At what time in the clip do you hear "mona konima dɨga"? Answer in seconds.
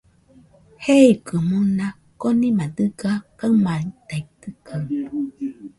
1.49-3.11